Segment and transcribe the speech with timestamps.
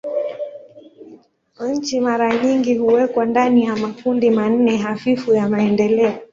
[1.69, 6.13] Nchi mara nyingi huwekwa ndani ya makundi manne hafifu ya maendeleo.